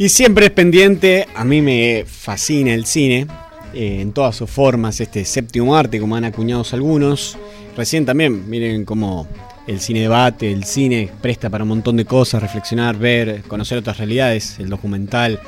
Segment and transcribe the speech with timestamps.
[0.00, 3.26] Y siempre es pendiente, a mí me fascina el cine,
[3.74, 7.36] eh, en todas sus formas, este séptimo arte, como han acuñado algunos.
[7.76, 9.26] Recién también, miren cómo
[9.66, 13.98] el cine debate, el cine presta para un montón de cosas, reflexionar, ver, conocer otras
[13.98, 15.40] realidades, el documental,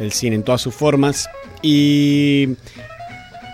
[0.00, 1.28] el cine en todas sus formas.
[1.62, 2.48] Y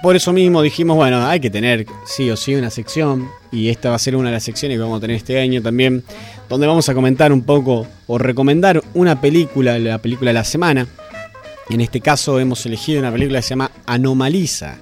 [0.02, 3.90] por eso mismo dijimos, bueno, hay que tener sí o sí una sección, y esta
[3.90, 6.04] va a ser una de las secciones que vamos a tener este año también,
[6.48, 10.86] donde vamos a comentar un poco o recomendar una película, la película de la semana.
[11.70, 14.78] En este caso hemos elegido una película que se llama Anomaliza.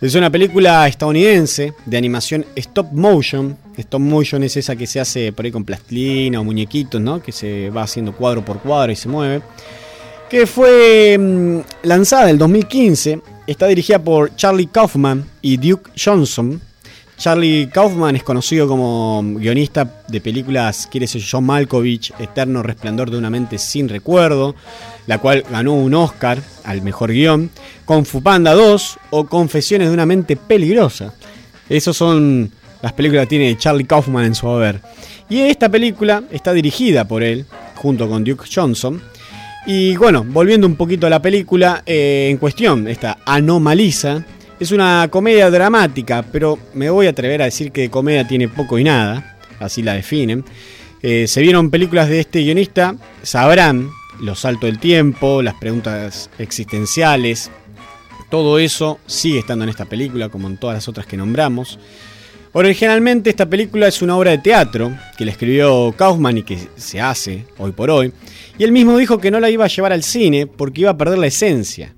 [0.00, 3.56] Es una película estadounidense de animación stop motion.
[3.76, 7.22] Stop motion es esa que se hace por ahí con plastilina o muñequitos, ¿no?
[7.22, 9.42] Que se va haciendo cuadro por cuadro y se mueve.
[10.30, 13.20] Que fue mm, lanzada en el 2015.
[13.46, 16.60] Está dirigida por Charlie Kaufman y Duke Johnson.
[17.20, 23.18] Charlie Kaufman es conocido como guionista de películas, quiere ser John Malkovich, Eterno Resplandor de
[23.18, 24.54] una mente sin recuerdo,
[25.06, 27.50] la cual ganó un Oscar al mejor guion,
[27.84, 31.12] con Fupanda 2 o Confesiones de una mente peligrosa.
[31.68, 34.80] Esas son las películas que tiene Charlie Kaufman en su haber.
[35.28, 38.98] Y esta película está dirigida por él, junto con Duke Johnson.
[39.66, 44.24] Y bueno, volviendo un poquito a la película eh, en cuestión, esta Anomaliza,
[44.60, 48.78] es una comedia dramática, pero me voy a atrever a decir que comedia tiene poco
[48.78, 50.44] y nada, así la definen.
[51.02, 53.88] Eh, se vieron películas de este guionista, sabrán
[54.20, 57.50] los saltos del tiempo, las preguntas existenciales,
[58.28, 61.78] todo eso sigue estando en esta película como en todas las otras que nombramos.
[62.52, 67.00] Originalmente esta película es una obra de teatro que le escribió Kaufman y que se
[67.00, 68.12] hace hoy por hoy,
[68.58, 70.98] y él mismo dijo que no la iba a llevar al cine porque iba a
[70.98, 71.94] perder la esencia.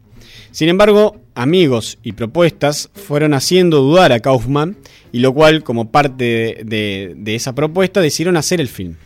[0.53, 4.77] Sin embargo, amigos y propuestas fueron haciendo dudar a Kaufman,
[5.13, 8.97] y lo cual, como parte de, esa propuesta, decidieron hacer el film.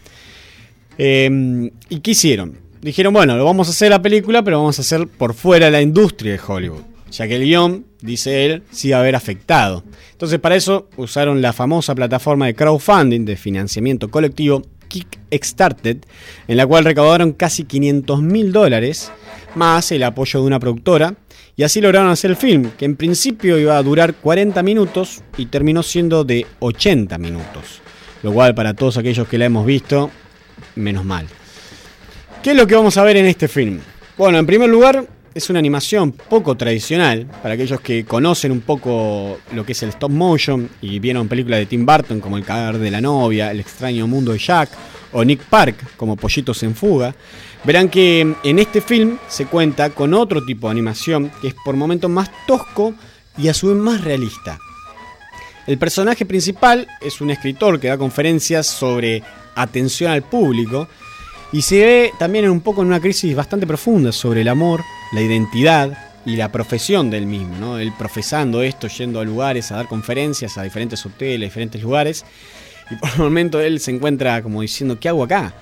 [0.99, 2.59] Em, ¿Y qué hicieron?
[2.81, 5.73] Dijeron, bueno, lo vamos a hacer la película, pero vamos a hacer por fuera de
[5.73, 9.83] la industria de Hollywood, ya que el guion, dice él, sí va a haber afectado.
[10.13, 15.99] Entonces, para eso usaron la famosa plataforma de crowdfunding de financiamiento colectivo Kickstarter,
[16.47, 19.11] en la cual recaudaron casi 500 mil dólares,
[19.55, 21.17] más el apoyo de una productora,
[21.57, 25.47] y así lograron hacer el film, que en principio iba a durar 40 minutos y
[25.47, 27.81] terminó siendo de 80 minutos.
[28.23, 30.11] Lo cual para todos aquellos que la hemos visto,
[30.75, 31.27] menos mal.
[32.43, 33.81] ¿Qué es lo que vamos a ver en este film?
[34.19, 37.27] Bueno, en primer lugar, es una animación poco tradicional.
[37.43, 41.61] Para aquellos que conocen un poco lo que es el stop motion y vieron películas
[41.61, 44.71] de Tim Burton como El cadáver de la novia, El extraño mundo de Jack
[45.17, 47.15] o Nick Park como Pollitos en fuga,
[47.65, 51.75] Verán que en este film se cuenta con otro tipo de animación que es por
[51.75, 52.95] momentos más tosco
[53.37, 54.59] y a su vez más realista.
[55.67, 59.23] El personaje principal es un escritor que da conferencias sobre
[59.57, 60.87] atención al público
[61.51, 65.23] y se ve también un poco en una crisis bastante profunda sobre el amor, la
[65.23, 67.79] identidad y la profesión del mismo, ¿no?
[67.79, 72.25] Él profesando esto, yendo a lugares a dar conferencias a diferentes hoteles, diferentes lugares,
[72.91, 75.55] y por un momento él se encuentra como diciendo, ¿qué hago acá?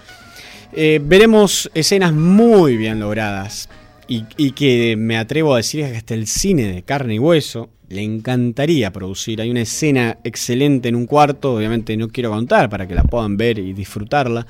[0.73, 3.69] Eh, veremos escenas muy bien logradas
[4.09, 8.03] y, que me atrevo a decir que hasta el cine de carne y hueso le
[8.03, 9.41] encantaría producir.
[9.41, 13.37] Hay una escena excelente en un cuarto, obviamente no quiero contar para que la puedan
[13.37, 14.47] ver y disfrutarla,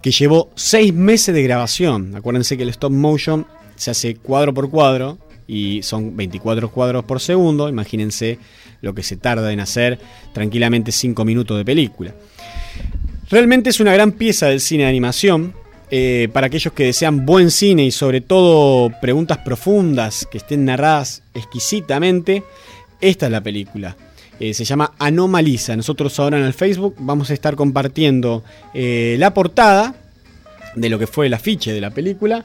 [0.00, 2.14] que llevó seis meses de grabación.
[2.14, 5.18] Acuérdense que el stop motion se hace cuadro por cuadro
[5.52, 7.68] y son 24 cuadros por segundo.
[7.68, 8.38] Imagínense
[8.80, 9.98] lo que se tarda en hacer
[10.32, 12.14] tranquilamente 5 minutos de película.
[13.30, 15.54] Realmente es una gran pieza del cine de animación.
[15.94, 21.22] Eh, para aquellos que desean buen cine y sobre todo preguntas profundas que estén narradas
[21.34, 22.44] exquisitamente,
[23.02, 23.94] esta es la película.
[24.40, 25.76] Eh, se llama Anomaliza.
[25.76, 29.94] Nosotros ahora en el Facebook vamos a estar compartiendo eh, la portada
[30.74, 32.42] de lo que fue el afiche de la película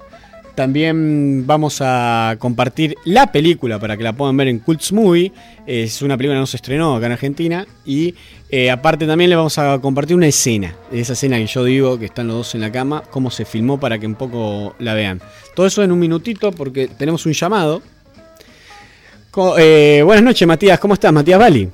[0.57, 5.31] también vamos a compartir la película para que la puedan ver en Cults Movie.
[5.67, 7.67] Es una película que no se estrenó acá en Argentina.
[7.85, 8.15] Y
[8.49, 10.73] eh, aparte también le vamos a compartir una escena.
[10.91, 13.79] Esa escena que yo digo, que están los dos en la cama, cómo se filmó
[13.79, 15.21] para que un poco la vean.
[15.55, 17.83] Todo eso en un minutito porque tenemos un llamado.
[19.59, 21.13] Eh, buenas noches Matías, ¿cómo estás?
[21.13, 21.69] Matías Bali.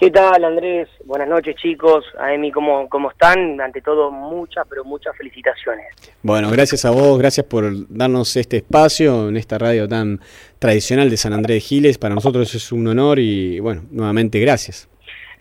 [0.00, 0.88] ¿Qué tal, Andrés?
[1.04, 2.06] Buenas noches, chicos.
[2.18, 3.60] A Emi, ¿cómo, ¿cómo están?
[3.60, 5.88] Ante todo, muchas, pero muchas felicitaciones.
[6.22, 10.18] Bueno, gracias a vos, gracias por darnos este espacio en esta radio tan
[10.58, 11.98] tradicional de San Andrés de Giles.
[11.98, 14.88] Para nosotros es un honor y, bueno, nuevamente gracias.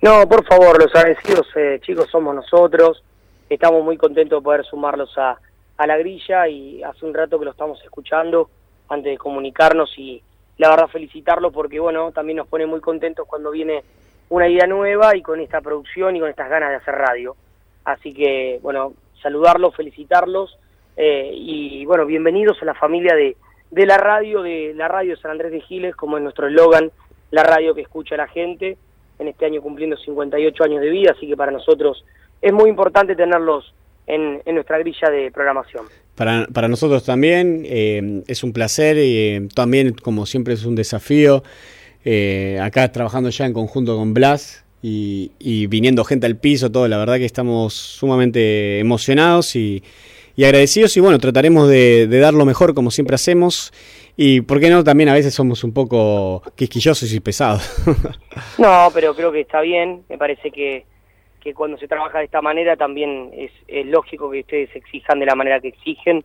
[0.02, 3.02] No, por favor, los agradecidos, eh, chicos, somos nosotros.
[3.50, 5.38] Estamos muy contentos de poder sumarlos a,
[5.78, 8.50] a la grilla y hace un rato que lo estamos escuchando
[8.90, 10.22] antes de comunicarnos y
[10.58, 13.84] la verdad felicitarlo porque, bueno, también nos pone muy contentos cuando viene
[14.30, 17.36] una idea nueva y con esta producción y con estas ganas de hacer radio.
[17.84, 20.58] Así que, bueno, saludarlos, felicitarlos
[21.02, 23.38] Eh, y bueno, bienvenidos a la familia de,
[23.72, 26.92] de la radio, de la radio San Andrés de Giles, como es nuestro eslogan,
[27.32, 28.76] la radio que escucha a la gente,
[29.18, 32.04] en este año cumpliendo 58 años de vida, así que para nosotros
[32.42, 33.74] es muy importante tenerlos
[34.08, 35.86] en, nuestra grilla de programación.
[36.16, 40.76] Para, para nosotros también eh, es un placer y eh, también, como siempre, es un
[40.76, 41.44] desafío.
[42.06, 46.98] Eh, acá trabajando ya en conjunto con Blas y, viniendo gente al piso, todo, la
[46.98, 49.84] verdad que estamos sumamente emocionados y,
[50.38, 53.74] agradecidos y bueno, trataremos de, dar lo mejor como siempre hacemos
[54.16, 57.62] y por qué no, también a veces somos un poco quisquillosos y pesados.
[58.58, 60.86] no, pero creo que está bien, me parece que
[61.40, 63.52] que cuando se trabaja de esta manera también es,
[63.86, 66.24] lógico que ustedes exijan de la manera que exigen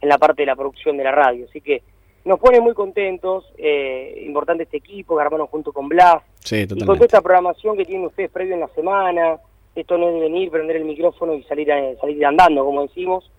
[0.00, 1.46] en la parte de la producción de la radio.
[1.48, 1.82] Así que
[2.24, 6.96] nos pone muy contentos, eh, importante este equipo que armaron junto con Blas, y con
[6.96, 9.38] toda esta programación que tienen ustedes previo en la semana,
[9.74, 11.68] esto no es de venir, prender el micrófono y salir,
[12.00, 13.30] salir andando, como decimos.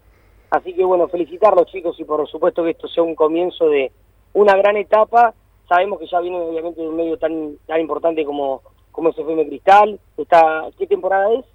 [0.50, 3.92] Así que bueno, felicitarlos chicos y por supuesto que esto sea un comienzo de
[4.34, 5.34] una gran etapa.
[5.68, 8.62] Sabemos que ya viene obviamente de un medio tan, tan importante como
[8.96, 10.00] como es FM Cristal.
[10.18, 11.46] Está, ¿Qué temporada es?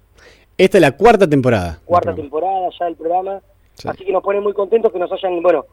[0.57, 1.79] Esta es la cuarta temporada.
[1.83, 3.41] Cuarta temporada ya del programa.
[3.83, 5.65] Así que nos pone muy contentos que nos hayan, bueno,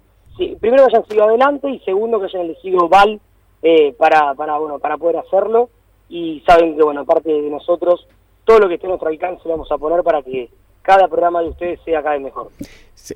[0.60, 3.20] primero que hayan sido adelante y segundo que hayan elegido Val
[3.62, 5.70] eh, para, para, bueno, para poder hacerlo.
[6.08, 8.06] Y saben que, bueno, aparte de nosotros,
[8.44, 10.48] todo lo que esté a nuestro alcance lo vamos a poner para que
[10.82, 12.48] cada programa de ustedes sea cada vez mejor.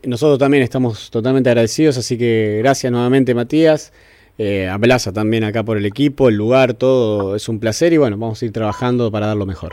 [0.04, 3.94] nosotros también estamos totalmente agradecidos, así que gracias nuevamente Matías
[4.36, 7.96] eh, a Plaza también acá por el equipo, el lugar, todo es un placer y
[7.96, 9.72] bueno, vamos a ir trabajando para dar lo mejor.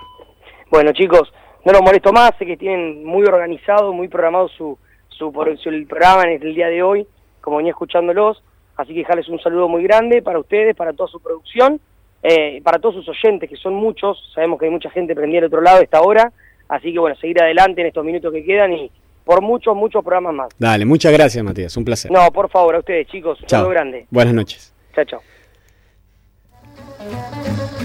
[0.72, 1.32] Bueno chicos,
[1.66, 4.78] no los molesto más, sé que tienen muy organizado, muy programado su,
[5.10, 5.34] su,
[5.66, 7.06] el programa en el día de hoy,
[7.42, 8.44] como venía escuchándolos,
[8.78, 11.80] así que dejarles un saludo muy grande para ustedes, para toda su producción,
[12.24, 15.46] eh, para todos sus oyentes, que son muchos, sabemos que hay mucha gente prendida al
[15.46, 16.32] otro lado a esta hora,
[16.68, 18.92] así que bueno, seguir adelante en estos minutos que quedan y
[19.24, 20.50] por muchos, muchos programas más.
[20.58, 22.12] Dale, muchas gracias, Matías, un placer.
[22.12, 24.06] No, por favor, a ustedes, chicos, un saludo grande.
[24.10, 24.74] Buenas noches.
[24.96, 25.22] Chao, chao.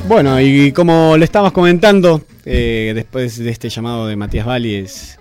[0.06, 5.18] Bueno, y como le estábamos comentando, eh, después de este llamado de Matías Valli, es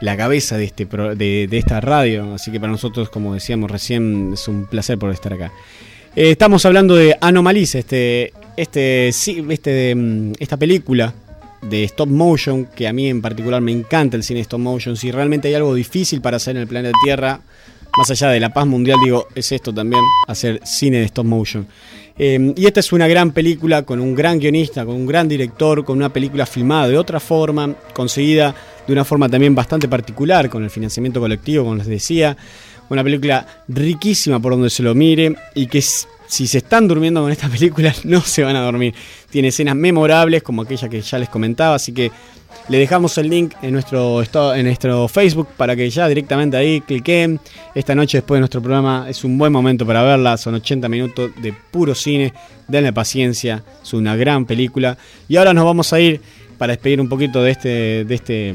[0.00, 4.48] la cabeza de, este de, esta radio, así que para nosotros, como decíamos recién, es
[4.48, 5.52] un placer por estar acá.
[6.14, 11.12] Eh, estamos hablando de Anomalies, este, este, este, mm, esta película
[11.62, 14.96] de stop motion, que a mí en particular me encanta el cine stop motion.
[14.96, 17.40] Si realmente hay algo difícil para hacer en el planeta Tierra,
[17.96, 21.66] más allá de la paz mundial, digo, es esto también, hacer cine de stop motion.
[22.16, 25.84] Em, y esta es una gran película con un gran guionista, con un gran director,
[25.84, 28.54] con una película filmada de otra forma, conseguida
[28.88, 32.36] de una forma también bastante particular, con el financiamiento colectivo, como les decía.
[32.88, 37.30] Una película riquísima por donde se lo mire y que si se están durmiendo con
[37.30, 38.94] esta película, no se van a dormir.
[39.28, 42.10] Tiene escenas memorables como aquella que ya les comentaba, así que
[42.70, 44.22] le dejamos el link en nuestro,
[44.54, 47.38] en nuestro Facebook para que ya directamente ahí cliquen.
[47.74, 51.30] Esta noche después de nuestro programa es un buen momento para verla, son 80 minutos
[51.42, 52.32] de puro cine,
[52.66, 54.96] denle paciencia, es una gran película.
[55.28, 56.22] Y ahora nos vamos a ir
[56.58, 58.54] para despedir un poquito de este, de este,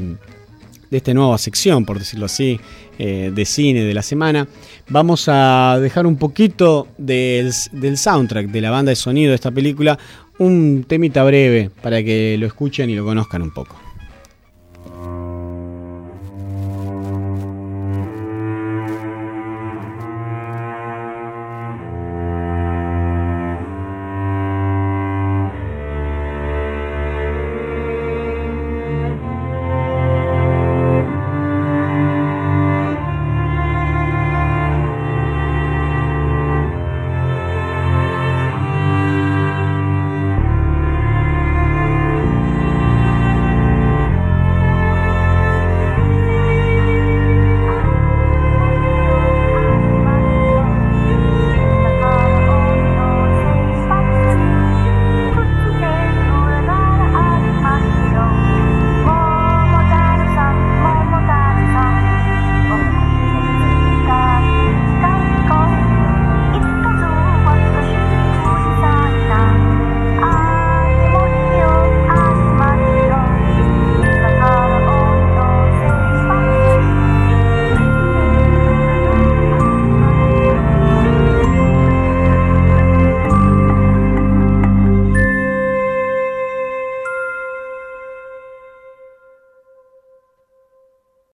[0.90, 2.60] de esta nueva sección, por decirlo así,
[2.98, 4.46] eh, de cine de la semana,
[4.88, 9.50] vamos a dejar un poquito del, del, soundtrack, de la banda de sonido de esta
[9.50, 9.98] película,
[10.38, 13.83] un temita breve para que lo escuchen y lo conozcan un poco.